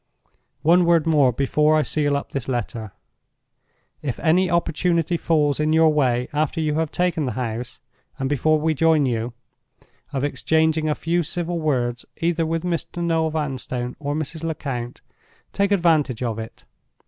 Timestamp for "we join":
8.59-9.05